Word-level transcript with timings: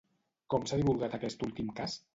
Com 0.53 0.65
s'ha 0.71 0.81
divulgat 0.81 1.19
aquest 1.21 1.47
últim 1.51 1.73
cas? 1.83 2.05